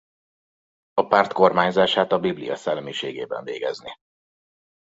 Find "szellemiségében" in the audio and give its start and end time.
2.55-3.43